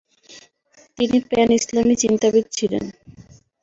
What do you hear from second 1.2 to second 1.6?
pan